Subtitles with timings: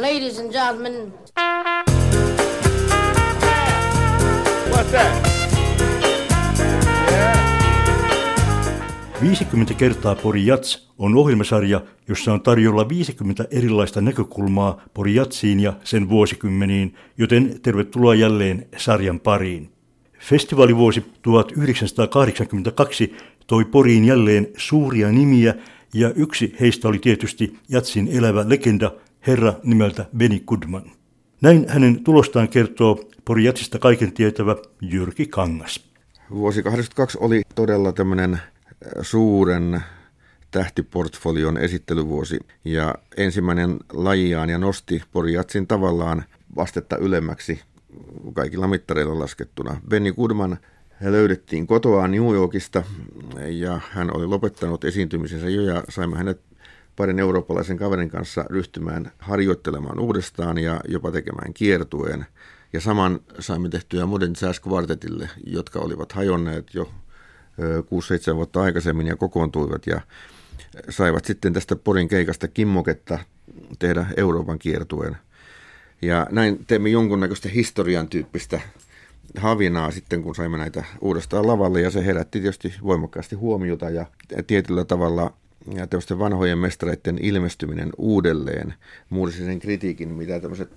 [0.00, 1.14] Ladies and gentlemen.
[4.70, 5.28] What's that?
[9.20, 15.72] 50 kertaa Pori Jats on ohjelmasarja, jossa on tarjolla 50 erilaista näkökulmaa Pori Jatsiin ja
[15.84, 19.70] sen vuosikymmeniin, joten tervetuloa jälleen sarjan pariin.
[20.18, 23.16] Festivaalivuosi 1982
[23.46, 25.54] toi Poriin jälleen suuria nimiä
[25.94, 28.90] ja yksi heistä oli tietysti Jatsin elävä legenda,
[29.26, 30.90] herra nimeltä Benny Goodman.
[31.40, 35.88] Näin hänen tulostaan kertoo Pori Jatsista kaiken tietävä Jyrki Kangas.
[36.30, 38.40] Vuosi 82 oli todella tämmöinen
[39.02, 39.80] suuren
[40.50, 46.24] tähtiportfolion esittelyvuosi ja ensimmäinen lajiaan ja nosti Poriatsin tavallaan
[46.56, 47.60] vastetta ylemmäksi
[48.32, 49.80] kaikilla mittareilla laskettuna.
[49.88, 50.56] Benny Goodman
[51.00, 52.82] löydettiin kotoaan New Yorkista
[53.48, 56.40] ja hän oli lopettanut esiintymisensä jo ja saimme hänet
[56.96, 62.26] parin eurooppalaisen kaverin kanssa ryhtymään harjoittelemaan uudestaan ja jopa tekemään kiertueen.
[62.72, 66.90] Ja saman saimme tehtyä Modern Jazz Quartetille, jotka olivat hajonneet jo
[68.32, 70.00] 6-7 vuotta aikaisemmin ja kokoontuivat ja
[70.88, 73.18] saivat sitten tästä Porin keikasta kimmoketta
[73.78, 75.16] tehdä Euroopan kiertueen.
[76.02, 78.60] Ja näin teemme jonkunnäköistä historian tyyppistä
[79.38, 84.06] havinaa sitten, kun saimme näitä uudestaan lavalle, ja se herätti tietysti voimakkaasti huomiota, ja
[84.46, 85.32] tietyllä tavalla
[85.74, 88.74] ja tämmöisten vanhojen mestareiden ilmestyminen uudelleen
[89.10, 90.70] muursi sen kritiikin, mitä tämmöiset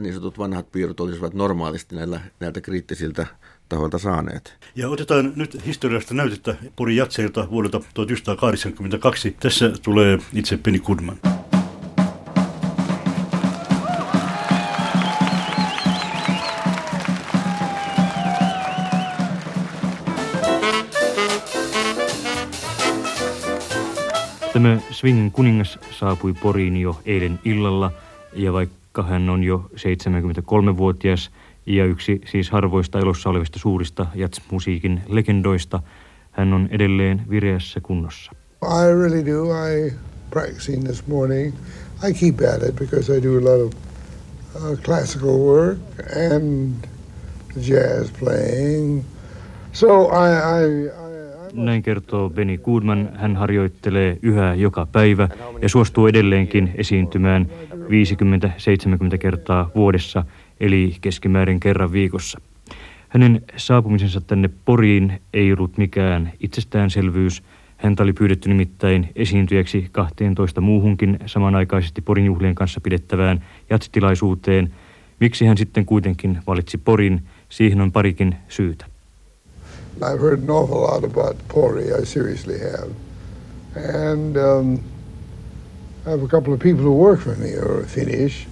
[0.00, 3.26] niin sanotut vanhat piirrot olisivat normaalisti näillä, näiltä kriittisiltä
[3.68, 4.56] tahoilta saaneet.
[4.76, 9.36] Ja otetaan nyt historiasta näytettä Pori Jatseilta vuodelta 1982.
[9.40, 11.31] Tässä tulee itse Penny Goodman.
[24.52, 27.92] Tämä Swingin kuningas saapui Poriin jo eilen illalla
[28.32, 31.30] ja vaikka hän on jo 73-vuotias
[31.66, 35.82] ja yksi siis harvoista elossa olevista suurista jats-musiikin legendoista,
[36.30, 38.32] hän on edelleen vireässä kunnossa.
[38.62, 39.44] I really do.
[39.68, 39.92] I
[40.30, 41.54] practicing this morning.
[42.08, 43.72] I keep at it because I do a lot of
[44.54, 45.78] uh, classical work
[46.30, 46.74] and
[47.56, 49.04] jazz playing.
[49.72, 51.11] So I, I, I
[51.52, 53.08] näin kertoo Benny Goodman.
[53.14, 55.28] Hän harjoittelee yhä joka päivä
[55.62, 57.46] ja suostuu edelleenkin esiintymään
[59.14, 60.24] 50-70 kertaa vuodessa,
[60.60, 62.40] eli keskimäärin kerran viikossa.
[63.08, 67.42] Hänen saapumisensa tänne Poriin ei ollut mikään itsestäänselvyys.
[67.76, 74.74] Häntä oli pyydetty nimittäin esiintyjäksi 12 muuhunkin samanaikaisesti Porin juhlien kanssa pidettävään jatsitilaisuuteen.
[75.20, 78.91] Miksi hän sitten kuitenkin valitsi Porin, siihen on parikin syytä.
[80.00, 82.90] I've heard an awful lot about Pori, I seriously have.
[83.76, 84.80] And um,
[86.06, 88.46] I have a couple of people who work for me who are Finnish.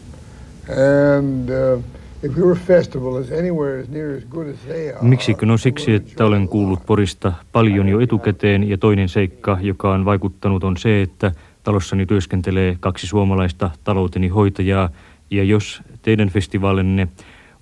[0.68, 1.78] And uh,
[2.22, 5.02] if your festival is anywhere as near as good as they are...
[5.02, 5.46] Miksikö?
[5.46, 8.68] No siksi, että olen kuullut Porista paljon jo etukäteen.
[8.68, 14.88] Ja toinen seikka, joka on vaikuttanut, on se, että talossani työskentelee kaksi suomalaista talouteni hoitajaa.
[15.30, 17.08] Ja jos teidän festivaalinne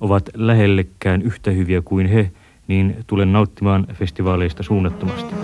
[0.00, 2.30] ovat lähellekään yhtä hyviä kuin he,
[2.68, 5.34] niin tulen nauttimaan festivaaleista suunnattomasti.